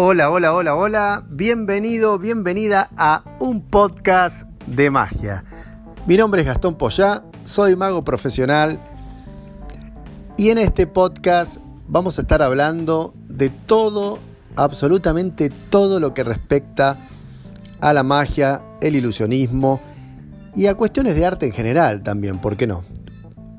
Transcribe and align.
Hola, 0.00 0.30
hola, 0.30 0.54
hola, 0.54 0.76
hola. 0.76 1.24
Bienvenido, 1.28 2.20
bienvenida 2.20 2.88
a 2.96 3.24
un 3.40 3.62
podcast 3.62 4.48
de 4.64 4.92
magia. 4.92 5.42
Mi 6.06 6.16
nombre 6.16 6.42
es 6.42 6.46
Gastón 6.46 6.76
Poyá, 6.78 7.24
soy 7.42 7.74
mago 7.74 8.04
profesional 8.04 8.78
y 10.36 10.50
en 10.50 10.58
este 10.58 10.86
podcast 10.86 11.56
vamos 11.88 12.16
a 12.16 12.22
estar 12.22 12.42
hablando 12.42 13.12
de 13.26 13.48
todo, 13.50 14.20
absolutamente 14.54 15.50
todo 15.50 15.98
lo 15.98 16.14
que 16.14 16.22
respecta 16.22 17.08
a 17.80 17.92
la 17.92 18.04
magia, 18.04 18.62
el 18.80 18.94
ilusionismo 18.94 19.80
y 20.54 20.66
a 20.66 20.76
cuestiones 20.76 21.16
de 21.16 21.26
arte 21.26 21.46
en 21.46 21.52
general 21.52 22.04
también, 22.04 22.40
¿por 22.40 22.56
qué 22.56 22.68
no? 22.68 22.84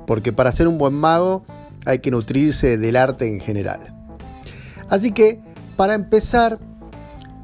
Porque 0.07 0.31
para 0.31 0.53
ser 0.53 0.69
un 0.69 0.77
buen 0.77 0.93
mago 0.93 1.43
hay 1.85 1.99
que 1.99 2.11
nutrirse 2.11 2.77
del 2.77 2.95
arte 2.95 3.27
en 3.27 3.41
general. 3.41 3.93
Así 4.89 5.11
que, 5.11 5.39
para 5.79 5.93
empezar, 5.93 6.59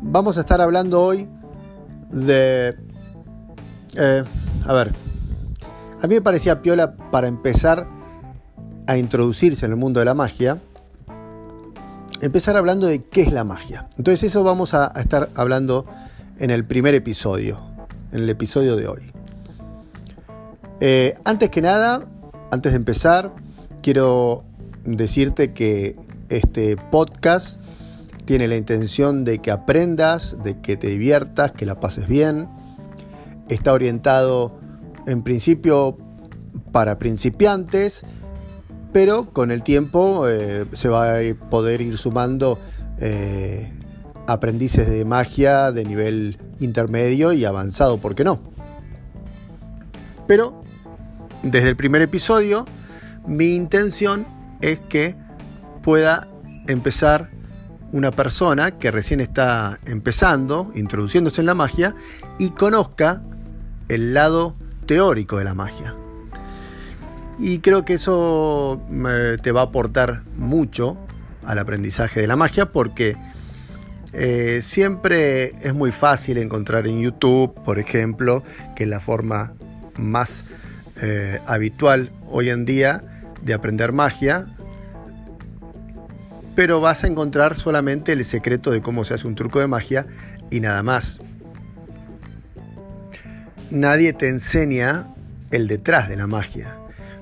vamos 0.01 0.35
a 0.35 0.41
estar 0.41 0.59
hablando 0.59 1.01
hoy 1.01 1.29
de... 2.11 2.75
Eh, 3.95 4.23
a 4.67 4.73
ver, 4.73 4.93
a 6.01 6.07
mí 6.07 6.15
me 6.15 6.21
parecía 6.21 6.61
piola 6.61 6.97
para 6.97 7.29
empezar 7.29 7.87
a 8.87 8.97
introducirse 8.97 9.65
en 9.65 9.71
el 9.71 9.77
mundo 9.77 10.01
de 10.01 10.05
la 10.05 10.15
magia, 10.15 10.59
empezar 12.19 12.57
hablando 12.57 12.87
de 12.87 13.03
qué 13.03 13.21
es 13.21 13.31
la 13.31 13.45
magia. 13.45 13.87
Entonces 13.97 14.23
eso 14.23 14.43
vamos 14.43 14.73
a, 14.73 14.87
estar 14.99 15.29
hablando 15.35 15.85
en 16.37 16.49
el 16.49 16.65
primer 16.65 16.93
episodio, 16.93 17.57
en 18.11 18.23
el 18.23 18.29
episodio 18.29 18.75
de 18.75 18.87
hoy. 18.89 19.13
Eh, 20.81 21.17
antes 21.23 21.49
que 21.51 21.61
nada, 21.61 22.05
antes 22.51 22.73
de 22.73 22.75
empezar, 22.75 23.31
quiero 23.81 24.43
decirte 24.83 25.53
que 25.53 25.95
este 26.27 26.75
podcast 26.75 27.61
tiene 28.25 28.47
la 28.47 28.55
intención 28.55 29.23
de 29.23 29.39
que 29.39 29.51
aprendas, 29.51 30.37
de 30.43 30.59
que 30.59 30.77
te 30.77 30.87
diviertas, 30.87 31.51
que 31.51 31.65
la 31.65 31.79
pases 31.79 32.07
bien. 32.07 32.49
Está 33.49 33.73
orientado 33.73 34.59
en 35.05 35.23
principio 35.23 35.97
para 36.71 36.97
principiantes, 36.97 38.05
pero 38.91 39.31
con 39.31 39.51
el 39.51 39.63
tiempo 39.63 40.27
eh, 40.27 40.65
se 40.73 40.89
va 40.89 41.17
a 41.17 41.21
poder 41.49 41.81
ir 41.81 41.97
sumando 41.97 42.59
eh, 42.99 43.71
aprendices 44.27 44.89
de 44.89 45.05
magia 45.05 45.71
de 45.71 45.85
nivel 45.85 46.39
intermedio 46.59 47.33
y 47.33 47.45
avanzado, 47.45 47.99
¿por 47.99 48.15
qué 48.15 48.23
no? 48.23 48.39
Pero 50.27 50.63
desde 51.43 51.69
el 51.69 51.75
primer 51.75 52.01
episodio, 52.01 52.65
mi 53.27 53.53
intención 53.53 54.25
es 54.61 54.79
que 54.79 55.15
pueda 55.83 56.27
empezar 56.67 57.34
una 57.95 58.11
persona 58.11 58.71
que 58.71 58.91
recién 58.91 59.21
está 59.21 59.79
empezando, 59.85 60.69
introduciéndose 60.75 61.39
en 61.39 61.47
la 61.47 61.53
magia, 61.53 61.95
y 62.37 62.49
conozca 62.49 63.21
el 63.87 64.13
lado 64.13 64.57
teórico 64.85 65.37
de 65.37 65.45
la 65.45 65.53
magia. 65.53 65.95
Y 67.39 67.59
creo 67.59 67.85
que 67.85 67.93
eso 67.93 68.81
te 69.41 69.51
va 69.53 69.61
a 69.61 69.63
aportar 69.63 70.23
mucho 70.37 70.97
al 71.45 71.57
aprendizaje 71.57 72.19
de 72.19 72.27
la 72.27 72.35
magia 72.35 72.65
porque 72.73 73.15
eh, 74.11 74.61
siempre 74.61 75.53
es 75.65 75.73
muy 75.73 75.93
fácil 75.93 76.37
encontrar 76.37 76.87
en 76.87 77.01
YouTube, 77.01 77.53
por 77.63 77.79
ejemplo, 77.79 78.43
que 78.75 78.83
es 78.83 78.89
la 78.89 78.99
forma 78.99 79.53
más 79.95 80.43
eh, 81.01 81.39
habitual 81.45 82.11
hoy 82.25 82.49
en 82.49 82.65
día 82.65 83.03
de 83.41 83.53
aprender 83.53 83.93
magia, 83.93 84.47
pero 86.55 86.81
vas 86.81 87.03
a 87.03 87.07
encontrar 87.07 87.57
solamente 87.57 88.13
el 88.13 88.23
secreto 88.25 88.71
de 88.71 88.81
cómo 88.81 89.03
se 89.03 89.13
hace 89.13 89.27
un 89.27 89.35
truco 89.35 89.59
de 89.59 89.67
magia 89.67 90.07
y 90.49 90.61
nada 90.61 90.81
más. 90.83 91.19
Nadie 93.69 94.13
te 94.13 94.29
enseña 94.29 95.07
el 95.51 95.67
detrás 95.67 96.07
de 96.07 96.15
la 96.15 96.27
magia. 96.27 96.77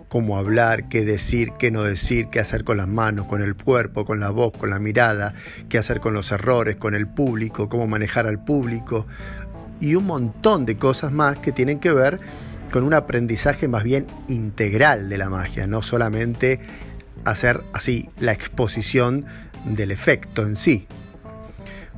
Cómo 0.08 0.38
hablar, 0.38 0.90
qué 0.90 1.04
decir, 1.04 1.54
qué 1.58 1.72
no 1.72 1.82
decir, 1.82 2.28
qué 2.30 2.40
hacer 2.40 2.64
con 2.64 2.78
las 2.78 2.88
manos, 2.88 3.26
con 3.26 3.42
el 3.42 3.56
cuerpo, 3.56 4.06
con 4.06 4.20
la 4.20 4.30
voz, 4.30 4.54
con 4.56 4.70
la 4.70 4.78
mirada, 4.78 5.34
qué 5.70 5.80
hacer 5.80 6.00
con 6.00 6.14
los 6.14 6.32
errores, 6.32 6.76
con 6.76 6.94
el 6.94 7.08
público, 7.08 7.68
cómo 7.68 7.88
manejar 7.88 8.28
al 8.28 8.44
público 8.44 9.08
y 9.80 9.96
un 9.96 10.06
montón 10.06 10.66
de 10.66 10.78
cosas 10.78 11.12
más 11.12 11.40
que 11.40 11.52
tienen 11.52 11.80
que 11.80 11.92
ver 11.92 12.20
con 12.72 12.84
un 12.84 12.94
aprendizaje 12.94 13.68
más 13.68 13.84
bien 13.84 14.08
integral 14.28 15.10
de 15.10 15.18
la 15.18 15.30
magia, 15.30 15.68
no 15.68 15.82
solamente 15.82 16.60
hacer 17.26 17.64
así 17.74 18.10
la 18.20 18.32
exposición 18.34 19.26
del 19.66 19.92
efecto 19.92 20.44
en 20.44 20.56
sí. 20.56 20.88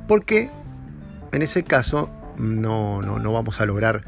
Porque 0.06 0.50
en 1.32 1.42
ese 1.42 1.64
caso 1.64 2.10
no, 2.38 3.02
no, 3.02 3.18
no 3.18 3.32
vamos 3.32 3.60
a 3.60 3.66
lograr 3.66 4.02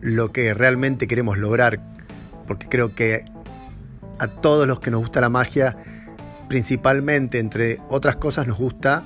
lo 0.00 0.32
que 0.32 0.52
realmente 0.54 1.06
queremos 1.06 1.38
lograr, 1.38 1.80
porque 2.46 2.68
creo 2.68 2.94
que 2.94 3.24
a 4.18 4.28
todos 4.28 4.66
los 4.66 4.80
que 4.80 4.90
nos 4.90 5.00
gusta 5.00 5.20
la 5.20 5.28
magia, 5.28 5.76
principalmente, 6.48 7.38
entre 7.38 7.78
otras 7.88 8.16
cosas, 8.16 8.46
nos 8.46 8.58
gusta 8.58 9.04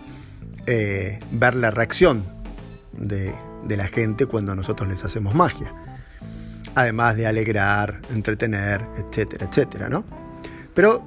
eh, 0.66 1.20
ver 1.30 1.54
la 1.54 1.70
reacción 1.70 2.24
de, 2.92 3.32
de 3.64 3.76
la 3.76 3.88
gente 3.88 4.26
cuando 4.26 4.54
nosotros 4.54 4.88
les 4.88 5.04
hacemos 5.04 5.34
magia. 5.34 5.72
Además 6.74 7.16
de 7.16 7.26
alegrar, 7.26 8.00
entretener, 8.10 8.84
etcétera, 8.98 9.46
etcétera, 9.46 9.88
¿no? 9.88 10.04
Pero 10.78 11.02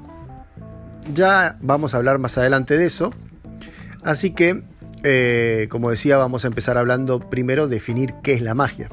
ya 1.13 1.55
vamos 1.61 1.93
a 1.93 1.97
hablar 1.97 2.19
más 2.19 2.37
adelante 2.37 2.77
de 2.77 2.85
eso. 2.85 3.13
Así 4.03 4.31
que, 4.31 4.63
eh, 5.03 5.67
como 5.69 5.89
decía, 5.89 6.17
vamos 6.17 6.43
a 6.43 6.49
empezar 6.49 6.77
hablando 6.77 7.21
primero 7.29 7.69
de 7.69 7.75
definir 7.75 8.15
qué 8.21 8.33
es 8.33 8.41
la 8.41 8.53
magia. 8.53 8.89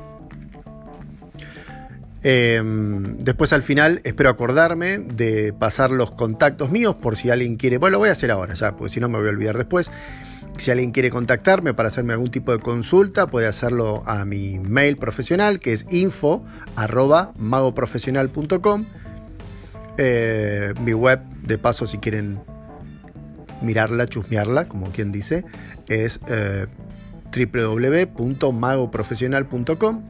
Em, 2.22 3.19
después 3.19 3.53
al 3.53 3.62
final 3.62 4.00
espero 4.05 4.31
acordarme 4.31 4.99
de 4.99 5.53
pasar 5.53 5.91
los 5.91 6.12
contactos 6.12 6.71
míos 6.71 6.94
por 6.94 7.17
si 7.17 7.31
alguien 7.31 7.56
quiere, 7.56 7.78
bueno 7.78 7.93
lo 7.94 7.99
voy 7.99 8.11
a 8.11 8.12
hacer 8.12 8.31
ahora 8.31 8.55
ya, 8.55 8.77
porque 8.77 8.93
si 8.93 9.00
no 9.00 9.09
me 9.09 9.19
voy 9.19 9.27
a 9.27 9.31
olvidar 9.31 9.59
después. 9.59 9.91
Si 10.59 10.71
alguien 10.71 10.93
quiere 10.93 11.11
contactarme 11.11 11.75
para 11.75 11.88
hacerme 11.88 12.12
algún 12.12 12.31
tipo 12.31 12.53
de 12.53 12.61
consulta, 12.61 13.27
puede 13.27 13.49
hacerlo 13.49 14.05
a 14.06 14.25
mi 14.25 14.61
mail 14.61 14.97
profesional 14.97 15.59
que 15.59 15.72
es 15.72 15.87
info 15.91 16.44
magoprofesional.com 17.37 18.87
eh, 19.99 20.73
mi 20.81 20.95
web, 20.95 21.21
de 21.43 21.59
paso, 21.59 21.87
si 21.89 21.99
quieren 21.99 22.39
mirarla, 23.61 24.07
chusmearla, 24.07 24.69
como 24.69 24.93
quien 24.93 25.11
dice, 25.11 25.45
es 25.89 26.21
eh, 26.29 26.69
www.magoprofesional.com. 27.37 30.03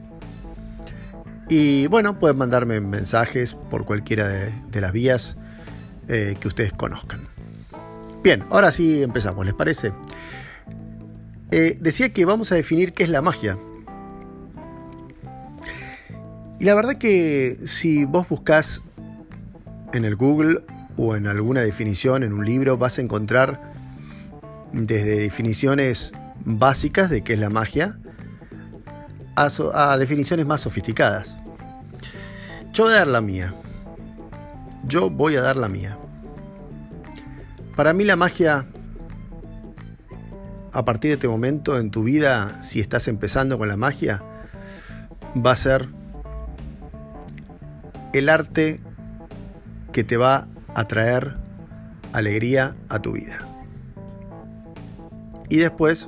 Y 1.49 1.87
bueno, 1.87 2.19
pueden 2.19 2.37
mandarme 2.37 2.79
mensajes 2.79 3.55
por 3.55 3.85
cualquiera 3.85 4.27
de, 4.27 4.53
las 4.79 4.91
vías 4.91 5.35
eh, 6.07 6.37
que 6.39 6.47
ustedes 6.47 6.71
conozcan. 6.71 7.21
Bien, 8.23 8.43
ahora 8.51 8.71
sí 8.71 9.01
empezamos, 9.01 9.43
¿les 9.45 9.55
parece? 9.55 9.91
decía 11.49 12.13
que 12.13 12.25
vamos 12.25 12.51
a 12.51 12.55
definir 12.55 12.93
qué 12.93 13.01
es 13.01 13.09
la 13.09 13.23
magia. 13.23 13.57
Y 16.59 16.65
la 16.65 16.75
verdad 16.75 16.99
que 16.99 17.55
si 17.65 18.05
vos 18.05 18.29
buscas 18.29 18.83
en 19.93 20.05
el 20.05 20.15
Google 20.15 20.63
o 20.97 21.15
en 21.15 21.27
alguna 21.27 21.61
definición, 21.61 22.23
en 22.23 22.33
un 22.33 22.45
libro, 22.45 22.77
vas 22.77 22.97
a 22.97 23.01
encontrar 23.01 23.73
desde 24.71 25.19
definiciones 25.19 26.11
básicas 26.45 27.09
de 27.09 27.23
qué 27.23 27.33
es 27.33 27.39
la 27.39 27.49
magia 27.49 27.97
a, 29.73 29.97
definiciones 29.97 30.45
más 30.45 30.61
sofisticadas. 30.61 31.37
Yo 32.73 32.83
voy 32.83 32.93
a 32.93 32.97
dar 32.97 33.07
la 33.07 33.21
mía. 33.21 33.53
Yo 34.85 35.09
voy 35.09 35.35
a 35.37 35.41
dar 35.41 35.55
la 35.55 35.69
mía. 35.69 35.97
Para 37.75 37.93
mí 37.93 38.03
la 38.03 38.15
magia, 38.15 38.65
a 40.73 40.85
partir 40.85 41.09
de 41.09 41.15
este 41.15 41.27
momento 41.27 41.79
en 41.79 41.91
tu 41.91 42.03
vida, 42.03 42.61
si 42.61 42.79
estás 42.79 43.07
empezando 43.07 43.57
con 43.57 43.69
la 43.69 43.77
magia, 43.77 44.21
va 45.35 45.51
a 45.51 45.55
ser 45.55 45.87
el 48.13 48.27
arte 48.27 48.81
que 49.99 50.05
te 50.05 50.15
va 50.15 50.47
a 50.75 50.87
traer 50.87 51.35
alegría 52.13 52.73
a 52.87 53.01
tu 53.01 53.11
vida. 53.11 53.45
Y 55.49 55.57
después, 55.57 56.07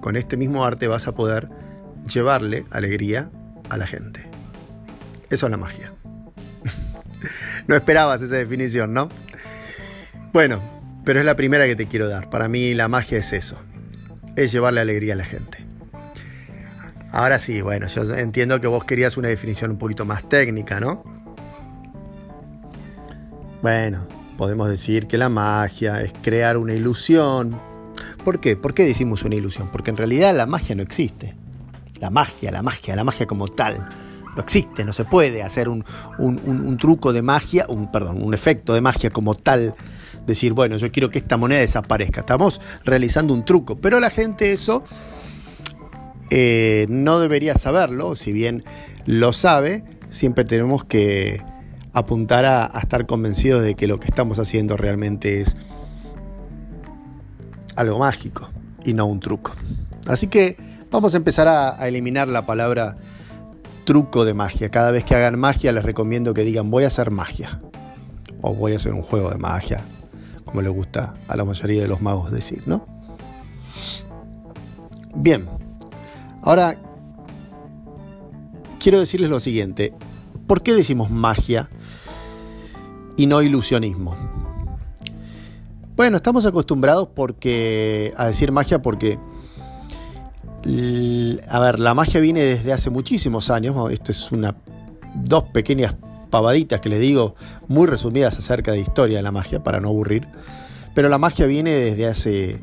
con 0.00 0.14
este 0.14 0.36
mismo 0.36 0.64
arte 0.64 0.86
vas 0.86 1.08
a 1.08 1.16
poder 1.16 1.48
llevarle 2.06 2.66
alegría 2.70 3.32
a 3.68 3.78
la 3.78 3.88
gente. 3.88 4.30
Eso 5.28 5.46
es 5.46 5.50
la 5.50 5.56
magia. 5.56 5.92
no 7.66 7.74
esperabas 7.74 8.22
esa 8.22 8.36
definición, 8.36 8.94
¿no? 8.94 9.08
Bueno, 10.32 10.62
pero 11.04 11.18
es 11.18 11.26
la 11.26 11.34
primera 11.34 11.66
que 11.66 11.74
te 11.74 11.88
quiero 11.88 12.08
dar. 12.08 12.30
Para 12.30 12.46
mí 12.46 12.74
la 12.74 12.86
magia 12.86 13.18
es 13.18 13.32
eso. 13.32 13.56
Es 14.36 14.52
llevarle 14.52 14.82
alegría 14.82 15.14
a 15.14 15.16
la 15.16 15.24
gente. 15.24 15.66
Ahora 17.10 17.40
sí, 17.40 17.60
bueno, 17.60 17.88
yo 17.88 18.02
entiendo 18.14 18.60
que 18.60 18.68
vos 18.68 18.84
querías 18.84 19.16
una 19.16 19.26
definición 19.26 19.72
un 19.72 19.78
poquito 19.78 20.04
más 20.04 20.28
técnica, 20.28 20.78
¿no? 20.78 21.21
Bueno, 23.62 24.08
podemos 24.36 24.68
decir 24.68 25.06
que 25.06 25.16
la 25.16 25.28
magia 25.28 26.02
es 26.02 26.12
crear 26.20 26.56
una 26.56 26.74
ilusión. 26.74 27.56
¿Por 28.24 28.40
qué? 28.40 28.56
¿Por 28.56 28.74
qué 28.74 28.84
decimos 28.84 29.22
una 29.22 29.36
ilusión? 29.36 29.68
Porque 29.70 29.90
en 29.90 29.96
realidad 29.96 30.34
la 30.34 30.46
magia 30.46 30.74
no 30.74 30.82
existe. 30.82 31.36
La 32.00 32.10
magia, 32.10 32.50
la 32.50 32.64
magia, 32.64 32.96
la 32.96 33.04
magia 33.04 33.24
como 33.28 33.46
tal. 33.46 33.88
No 34.34 34.42
existe, 34.42 34.84
no 34.84 34.92
se 34.92 35.04
puede 35.04 35.44
hacer 35.44 35.68
un, 35.68 35.84
truco 36.80 37.12
de 37.12 37.22
magia, 37.22 37.66
un, 37.68 37.92
perdón, 37.92 38.20
un 38.20 38.34
efecto 38.34 38.74
de 38.74 38.80
magia 38.80 39.10
como 39.10 39.36
tal. 39.36 39.76
Decir, 40.26 40.54
bueno, 40.54 40.76
yo 40.76 40.90
quiero 40.90 41.10
que 41.10 41.20
esta 41.20 41.36
moneda 41.36 41.60
desaparezca. 41.60 42.22
Estamos 42.22 42.60
realizando 42.84 43.32
un 43.32 43.44
truco. 43.44 43.76
Pero 43.76 44.00
la 44.00 44.10
gente 44.10 44.52
eso 44.52 44.82
eh, 46.30 46.86
no 46.88 47.20
debería 47.20 47.54
saberlo, 47.54 48.16
si 48.16 48.32
bien 48.32 48.64
lo 49.06 49.32
sabe, 49.32 49.84
siempre 50.10 50.44
tenemos 50.44 50.84
que 50.84 51.42
apuntar 51.92 52.44
a, 52.44 52.66
estar 52.80 53.06
convencidos 53.06 53.62
de 53.62 53.74
que 53.74 53.86
lo 53.86 54.00
que 54.00 54.08
estamos 54.08 54.38
haciendo 54.38 54.76
realmente 54.76 55.40
es 55.40 55.56
algo 57.76 57.98
mágico 57.98 58.48
y 58.84 58.94
no 58.94 59.06
un 59.06 59.20
truco. 59.20 59.52
Así 60.06 60.26
que 60.26 60.56
vamos 60.90 61.14
a 61.14 61.16
empezar 61.16 61.48
a, 61.48 61.80
a, 61.80 61.88
eliminar 61.88 62.28
la 62.28 62.46
palabra 62.46 62.96
truco 63.84 64.24
de 64.24 64.34
magia. 64.34 64.70
Cada 64.70 64.90
vez 64.90 65.04
que 65.04 65.14
hagan 65.14 65.38
magia 65.38 65.72
les 65.72 65.84
recomiendo 65.84 66.34
que 66.34 66.42
digan 66.42 66.70
voy 66.70 66.84
a 66.84 66.88
hacer 66.88 67.10
magia 67.10 67.60
o 68.40 68.54
voy 68.54 68.72
a 68.72 68.76
hacer 68.76 68.92
un 68.92 69.02
juego 69.02 69.30
de 69.30 69.38
magia, 69.38 69.84
como 70.44 70.62
le 70.62 70.68
gusta 70.68 71.14
a 71.28 71.36
la 71.36 71.44
mayoría 71.44 71.82
de 71.82 71.88
los 71.88 72.00
magos 72.00 72.30
decir, 72.30 72.62
¿no? 72.66 72.86
Bien, 75.14 75.46
ahora 76.42 76.76
quiero 78.80 78.98
decirles 78.98 79.30
lo 79.30 79.40
siguiente. 79.40 79.92
¿Por 80.46 80.62
qué 80.62 80.74
decimos 80.74 81.10
magia 81.10 81.68
y 83.16 83.26
no 83.26 83.42
ilusionismo? 83.42 84.16
Bueno, 85.96 86.16
estamos 86.16 86.46
acostumbrados 86.46 87.08
porque 87.14 88.14
a 88.16 88.26
decir 88.26 88.50
magia 88.50 88.80
porque 88.80 89.18
a 91.48 91.60
ver, 91.60 91.80
la 91.80 91.94
magia 91.94 92.20
viene 92.20 92.40
desde 92.40 92.72
hace 92.72 92.90
muchísimos 92.90 93.50
años. 93.50 93.90
Esto 93.90 94.12
es 94.12 94.30
una 94.30 94.54
dos 95.14 95.44
pequeñas 95.44 95.96
pavaditas 96.30 96.80
que 96.80 96.88
les 96.88 97.00
digo, 97.00 97.34
muy 97.68 97.86
resumidas 97.86 98.38
acerca 98.38 98.72
de 98.72 98.80
historia 98.80 99.18
de 99.18 99.22
la 99.22 99.32
magia 99.32 99.62
para 99.62 99.80
no 99.80 99.88
aburrir. 99.88 100.28
Pero 100.94 101.08
la 101.08 101.18
magia 101.18 101.46
viene 101.46 101.70
desde 101.72 102.06
hace 102.06 102.60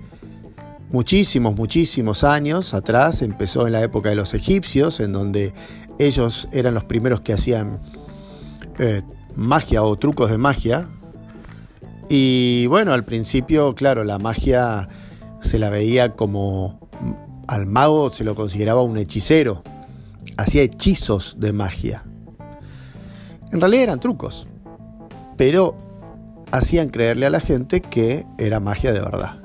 muchísimos, 0.89 1.55
muchísimos 1.55 2.23
años 2.23 2.73
atrás. 2.73 3.21
Empezó 3.21 3.67
en 3.67 3.73
la 3.73 3.83
época 3.83 4.09
de 4.09 4.15
los 4.15 4.33
egipcios, 4.33 4.99
en 4.99 5.11
donde 5.11 5.53
ellos 5.99 6.47
eran 6.51 6.73
los 6.73 6.85
primeros 6.85 7.21
que 7.21 7.33
hacían 7.33 7.81
eh, 8.79 9.03
magia 9.39 9.83
o 9.83 9.97
trucos 9.97 10.29
de 10.29 10.37
magia. 10.37 10.87
Y 12.09 12.67
bueno, 12.67 12.93
al 12.93 13.05
principio, 13.05 13.73
claro, 13.75 14.03
la 14.03 14.19
magia 14.19 14.89
se 15.41 15.59
la 15.59 15.69
veía 15.69 16.15
como 16.15 16.89
al 17.47 17.65
mago 17.65 18.11
se 18.11 18.23
lo 18.23 18.35
consideraba 18.35 18.83
un 18.83 18.97
hechicero. 18.97 19.63
Hacía 20.37 20.61
hechizos 20.61 21.37
de 21.39 21.51
magia. 21.51 22.03
En 23.51 23.59
realidad 23.59 23.83
eran 23.83 23.99
trucos, 23.99 24.47
pero 25.35 25.75
hacían 26.51 26.89
creerle 26.89 27.25
a 27.25 27.29
la 27.31 27.39
gente 27.39 27.81
que 27.81 28.25
era 28.37 28.59
magia 28.59 28.93
de 28.93 28.99
verdad. 28.99 29.39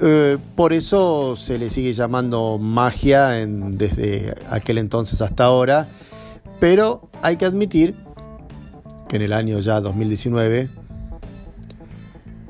Eh, 0.00 0.36
por 0.54 0.72
eso 0.72 1.34
se 1.36 1.58
le 1.58 1.70
sigue 1.70 1.92
llamando 1.92 2.58
magia 2.58 3.30
desde 3.30 4.34
aquel 4.50 4.78
entonces 4.78 5.22
hasta 5.22 5.44
ahora, 5.44 5.88
pero 6.60 7.10
hay 7.22 7.36
que 7.36 7.44
admitir 7.44 7.94
que 9.08 9.16
en 9.16 9.22
el 9.22 9.32
año 9.32 9.58
ya 9.58 9.80
2019 9.80 10.68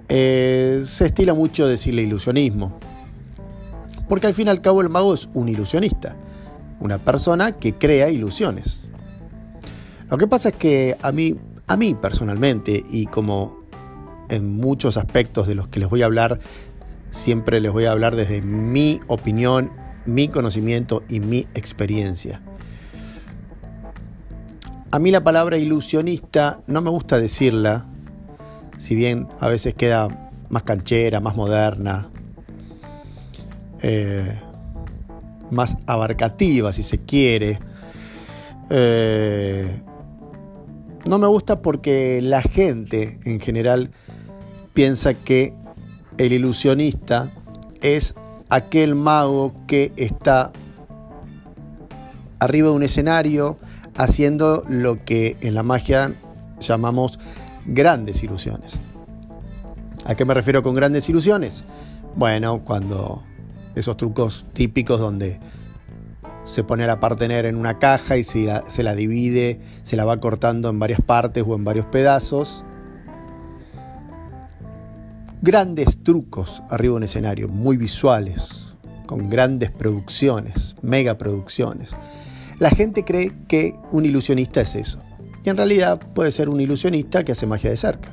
eh, 0.08 0.82
se 0.84 1.06
estila 1.06 1.34
mucho 1.34 1.66
decirle 1.66 2.02
ilusionismo, 2.02 2.78
porque 4.08 4.26
al 4.26 4.34
fin 4.34 4.46
y 4.46 4.50
al 4.50 4.60
cabo 4.60 4.80
el 4.80 4.88
mago 4.88 5.14
es 5.14 5.28
un 5.34 5.48
ilusionista, 5.48 6.16
una 6.80 6.98
persona 6.98 7.52
que 7.52 7.74
crea 7.74 8.10
ilusiones. 8.10 8.88
Lo 10.10 10.16
que 10.16 10.26
pasa 10.26 10.50
es 10.50 10.56
que 10.56 10.96
a 11.02 11.12
mí, 11.12 11.38
a 11.66 11.76
mí 11.76 11.94
personalmente, 11.94 12.82
y 12.90 13.06
como 13.06 13.58
en 14.30 14.56
muchos 14.56 14.96
aspectos 14.96 15.46
de 15.46 15.54
los 15.54 15.68
que 15.68 15.80
les 15.80 15.88
voy 15.88 16.02
a 16.02 16.06
hablar 16.06 16.40
siempre 17.10 17.60
les 17.60 17.72
voy 17.72 17.84
a 17.84 17.92
hablar 17.92 18.16
desde 18.16 18.42
mi 18.42 19.00
opinión, 19.06 19.72
mi 20.06 20.28
conocimiento 20.28 21.02
y 21.08 21.20
mi 21.20 21.46
experiencia. 21.54 22.42
A 24.90 24.98
mí 24.98 25.10
la 25.10 25.22
palabra 25.22 25.58
ilusionista 25.58 26.62
no 26.66 26.80
me 26.80 26.88
gusta 26.88 27.18
decirla, 27.18 27.84
si 28.78 28.94
bien 28.94 29.28
a 29.38 29.46
veces 29.48 29.74
queda 29.74 30.32
más 30.48 30.62
canchera, 30.62 31.20
más 31.20 31.36
moderna, 31.36 32.08
eh, 33.82 34.40
más 35.50 35.76
abarcativa 35.86 36.72
si 36.72 36.82
se 36.82 36.98
quiere. 37.00 37.58
Eh, 38.70 39.82
no 41.06 41.18
me 41.18 41.26
gusta 41.26 41.60
porque 41.60 42.22
la 42.22 42.40
gente 42.40 43.20
en 43.26 43.40
general 43.40 43.90
piensa 44.72 45.12
que 45.12 45.52
el 46.16 46.32
ilusionista 46.32 47.30
es 47.82 48.14
aquel 48.48 48.94
mago 48.94 49.52
que 49.66 49.92
está 49.96 50.50
arriba 52.38 52.68
de 52.70 52.74
un 52.74 52.82
escenario 52.82 53.58
haciendo 53.98 54.64
lo 54.66 55.04
que 55.04 55.36
en 55.42 55.54
la 55.54 55.62
magia 55.62 56.14
llamamos 56.58 57.18
grandes 57.66 58.22
ilusiones. 58.22 58.80
¿A 60.06 60.14
qué 60.14 60.24
me 60.24 60.32
refiero 60.32 60.62
con 60.62 60.74
grandes 60.74 61.06
ilusiones? 61.10 61.64
Bueno, 62.16 62.64
cuando 62.64 63.22
esos 63.74 63.98
trucos 63.98 64.46
típicos 64.54 64.98
donde 64.98 65.38
se 66.46 66.64
pone 66.64 66.86
la 66.86 66.98
partener 66.98 67.44
en 67.44 67.56
una 67.56 67.78
caja 67.78 68.16
y 68.16 68.24
se 68.24 68.44
la, 68.44 68.64
se 68.70 68.82
la 68.82 68.94
divide, 68.94 69.60
se 69.82 69.96
la 69.96 70.06
va 70.06 70.18
cortando 70.18 70.70
en 70.70 70.78
varias 70.78 71.02
partes 71.02 71.44
o 71.46 71.54
en 71.54 71.64
varios 71.64 71.84
pedazos 71.84 72.64
grandes 75.40 76.02
trucos 76.02 76.62
arriba 76.68 76.92
de 76.92 76.96
un 76.96 77.02
escenario, 77.04 77.48
muy 77.48 77.76
visuales, 77.76 78.74
con 79.06 79.30
grandes 79.30 79.70
producciones, 79.70 80.76
mega 80.82 81.16
producciones. 81.16 81.94
La 82.58 82.70
gente 82.70 83.04
cree 83.04 83.32
que 83.46 83.74
un 83.92 84.04
ilusionista 84.04 84.60
es 84.60 84.74
eso. 84.74 85.00
Y 85.44 85.48
en 85.48 85.56
realidad 85.56 86.00
puede 86.14 86.32
ser 86.32 86.48
un 86.48 86.60
ilusionista 86.60 87.24
que 87.24 87.32
hace 87.32 87.46
magia 87.46 87.70
de 87.70 87.76
cerca. 87.76 88.12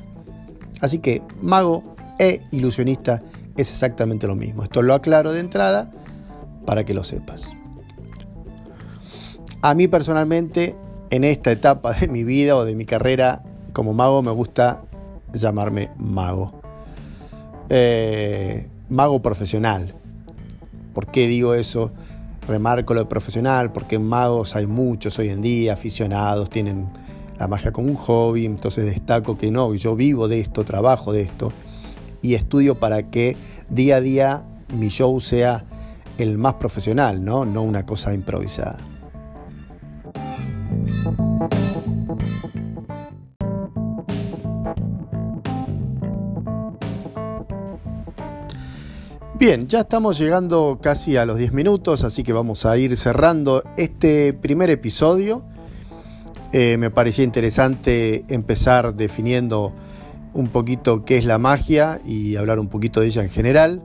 Así 0.80 0.98
que 0.98 1.22
mago 1.40 1.96
e 2.18 2.40
ilusionista 2.52 3.22
es 3.56 3.70
exactamente 3.70 4.26
lo 4.26 4.36
mismo. 4.36 4.62
Esto 4.62 4.82
lo 4.82 4.94
aclaro 4.94 5.32
de 5.32 5.40
entrada 5.40 5.90
para 6.64 6.84
que 6.84 6.94
lo 6.94 7.02
sepas. 7.02 7.48
A 9.62 9.74
mí 9.74 9.88
personalmente, 9.88 10.76
en 11.10 11.24
esta 11.24 11.50
etapa 11.50 11.92
de 11.92 12.08
mi 12.08 12.22
vida 12.22 12.56
o 12.56 12.64
de 12.64 12.76
mi 12.76 12.84
carrera 12.84 13.42
como 13.72 13.92
mago, 13.94 14.22
me 14.22 14.30
gusta 14.30 14.82
llamarme 15.32 15.90
mago. 15.98 16.60
Eh, 17.68 18.68
mago 18.88 19.20
profesional. 19.22 19.94
¿Por 20.94 21.10
qué 21.10 21.26
digo 21.26 21.54
eso? 21.54 21.90
Remarco 22.46 22.94
lo 22.94 23.00
de 23.00 23.06
profesional, 23.06 23.72
porque 23.72 23.98
magos 23.98 24.54
hay 24.54 24.66
muchos 24.66 25.18
hoy 25.18 25.30
en 25.30 25.42
día, 25.42 25.72
aficionados, 25.72 26.48
tienen 26.48 26.88
la 27.38 27.48
magia 27.48 27.72
como 27.72 27.88
un 27.88 27.96
hobby, 27.96 28.46
entonces 28.46 28.84
destaco 28.84 29.36
que 29.36 29.50
no, 29.50 29.74
yo 29.74 29.96
vivo 29.96 30.28
de 30.28 30.40
esto, 30.40 30.64
trabajo 30.64 31.12
de 31.12 31.22
esto 31.22 31.52
y 32.22 32.34
estudio 32.34 32.78
para 32.78 33.10
que 33.10 33.36
día 33.68 33.96
a 33.96 34.00
día 34.00 34.42
mi 34.74 34.88
show 34.88 35.20
sea 35.20 35.64
el 36.18 36.38
más 36.38 36.54
profesional, 36.54 37.24
¿no? 37.24 37.44
No 37.44 37.62
una 37.62 37.84
cosa 37.84 38.14
improvisada. 38.14 38.78
Bien, 49.38 49.68
ya 49.68 49.80
estamos 49.80 50.18
llegando 50.18 50.78
casi 50.80 51.18
a 51.18 51.26
los 51.26 51.36
10 51.36 51.52
minutos, 51.52 52.04
así 52.04 52.22
que 52.22 52.32
vamos 52.32 52.64
a 52.64 52.78
ir 52.78 52.96
cerrando 52.96 53.62
este 53.76 54.32
primer 54.32 54.70
episodio. 54.70 55.44
Eh, 56.54 56.78
me 56.78 56.88
parecía 56.88 57.22
interesante 57.22 58.24
empezar 58.30 58.94
definiendo 58.94 59.74
un 60.32 60.48
poquito 60.48 61.04
qué 61.04 61.18
es 61.18 61.26
la 61.26 61.36
magia 61.36 62.00
y 62.02 62.36
hablar 62.36 62.58
un 62.58 62.68
poquito 62.68 63.00
de 63.00 63.08
ella 63.08 63.24
en 63.24 63.28
general. 63.28 63.82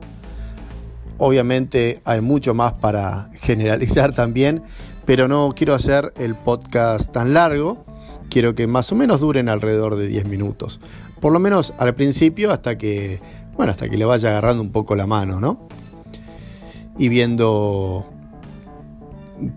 Obviamente 1.18 2.00
hay 2.06 2.22
mucho 2.22 2.54
más 2.54 2.72
para 2.72 3.28
generalizar 3.34 4.14
también, 4.14 4.62
pero 5.04 5.28
no 5.28 5.52
quiero 5.54 5.74
hacer 5.74 6.14
el 6.16 6.34
podcast 6.34 7.12
tan 7.12 7.34
largo. 7.34 7.84
Quiero 8.30 8.54
que 8.54 8.66
más 8.66 8.90
o 8.90 8.94
menos 8.94 9.20
duren 9.20 9.50
alrededor 9.50 9.96
de 9.96 10.06
10 10.06 10.24
minutos. 10.24 10.80
Por 11.20 11.34
lo 11.34 11.38
menos 11.38 11.74
al 11.76 11.94
principio 11.94 12.52
hasta 12.52 12.78
que 12.78 13.20
bueno, 13.56 13.72
hasta 13.72 13.88
que 13.88 13.96
le 13.96 14.04
vaya 14.04 14.30
agarrando 14.30 14.62
un 14.62 14.72
poco 14.72 14.94
la 14.94 15.06
mano, 15.06 15.40
¿no? 15.40 15.66
Y 16.98 17.08
viendo 17.08 18.06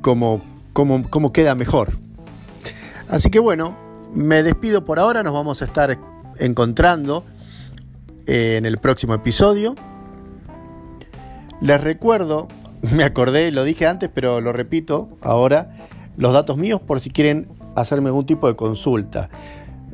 cómo, 0.02 0.42
cómo, 0.74 1.32
queda 1.34 1.56
mejor. 1.56 1.98
Así 3.08 3.30
que 3.30 3.40
bueno, 3.40 3.76
me 4.14 4.44
despido 4.44 4.86
por 4.86 5.00
ahora, 5.00 5.24
nos 5.24 5.34
vamos 5.34 5.62
a 5.62 5.66
estar 5.66 5.98
encontrando 6.40 7.24
eh, 8.26 8.56
en 8.58 8.66
el 8.66 8.78
próximo 8.78 9.14
episodio. 9.14 9.76
Les 11.62 11.82
recuerdo, 11.82 12.48
me 12.82 13.04
acordé, 13.04 13.52
lo 13.52 13.64
dije 13.64 13.88
antes, 13.88 14.10
pero 14.14 14.42
lo 14.42 14.54
repito 14.54 15.10
ahora, 15.22 15.88
los 16.18 16.34
datos 16.34 16.58
míos 16.58 16.82
por 16.86 17.00
si 17.00 17.10
quieren 17.10 17.48
hacerme 17.76 18.08
algún 18.08 18.26
tipo 18.26 18.48
de 18.48 18.56
consulta. 18.56 19.30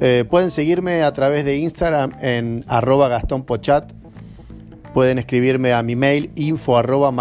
Eh, 0.04 0.26
pueden 0.28 0.50
seguirme 0.50 1.04
a 1.04 1.14
través 1.14 1.46
de 1.46 1.58
Instagram 1.58 2.14
en 2.22 2.66
arroba 2.68 3.08
gastonpochat. 3.08 3.94
Pueden 4.96 5.20
escribirme 5.20 5.74
a 5.74 5.84
mi 5.84 5.96
mail 5.96 6.32
info 6.36 6.76
arroba. 6.76 7.12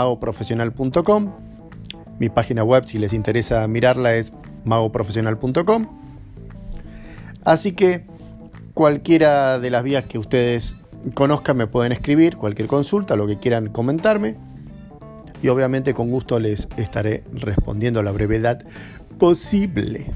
Mi 2.19 2.29
página 2.31 2.65
web, 2.65 2.85
si 2.87 2.99
les 2.99 3.13
interesa 3.13 3.69
mirarla, 3.69 4.15
es 4.15 4.33
magoprofesional.com. 4.65 5.89
Así 7.45 7.73
que 7.73 8.07
cualquiera 8.73 9.59
de 9.59 9.69
las 9.69 9.83
vías 9.83 10.05
que 10.05 10.19
ustedes 10.19 10.77
conozcan 11.13 11.59
me 11.59 11.67
pueden 11.67 11.93
escribir, 11.93 12.39
cualquier 12.39 12.67
consulta, 12.67 13.15
lo 13.15 13.27
que 13.27 13.39
quieran 13.39 13.69
comentarme. 13.69 14.37
Y 15.43 15.49
obviamente 15.49 15.93
con 15.93 16.11
gusto 16.11 16.39
les 16.39 16.67
estaré 16.79 17.25
respondiendo 17.33 18.01
a 18.01 18.03
la 18.03 18.13
brevedad 18.13 18.65
posible. 19.19 20.07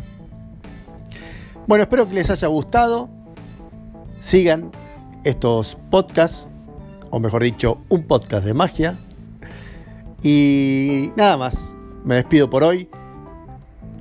Bueno, 1.67 1.85
espero 1.85 2.07
que 2.09 2.15
les 2.15 2.29
haya 2.31 2.49
gustado. 2.49 3.09
Sigan 4.19 4.71
estos 5.25 5.79
podcasts, 5.91 6.47
o 7.11 7.21
mejor 7.21 7.43
dicho, 7.43 7.79
un 7.89 8.03
podcast 8.03 8.45
de 8.45 8.53
magia. 8.53 8.99
Y 10.23 11.11
nada 11.17 11.37
más, 11.37 11.75
me 12.05 12.17
despido 12.17 12.51
por 12.51 12.65
hoy. 12.65 12.89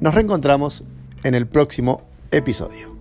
Nos 0.01 0.13
reencontramos 0.13 0.83
en 1.23 1.35
el 1.35 1.47
próximo 1.47 2.01
episodio. 2.31 2.92